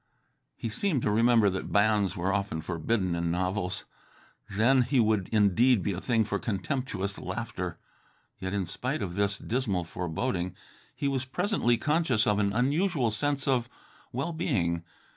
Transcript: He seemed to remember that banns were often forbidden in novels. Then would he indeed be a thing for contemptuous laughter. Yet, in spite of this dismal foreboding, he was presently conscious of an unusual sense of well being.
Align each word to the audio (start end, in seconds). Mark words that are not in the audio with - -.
He 0.55 0.67
seemed 0.67 1.03
to 1.03 1.11
remember 1.11 1.47
that 1.51 1.71
banns 1.71 2.17
were 2.17 2.33
often 2.33 2.61
forbidden 2.63 3.13
in 3.13 3.29
novels. 3.29 3.85
Then 4.49 4.87
would 4.91 5.27
he 5.27 5.37
indeed 5.37 5.83
be 5.83 5.93
a 5.93 6.01
thing 6.01 6.25
for 6.25 6.39
contemptuous 6.39 7.19
laughter. 7.19 7.77
Yet, 8.39 8.51
in 8.51 8.65
spite 8.65 9.03
of 9.03 9.13
this 9.13 9.37
dismal 9.37 9.83
foreboding, 9.83 10.55
he 10.95 11.07
was 11.07 11.25
presently 11.25 11.77
conscious 11.77 12.25
of 12.25 12.39
an 12.39 12.51
unusual 12.51 13.11
sense 13.11 13.47
of 13.47 13.69
well 14.11 14.33
being. 14.33 14.83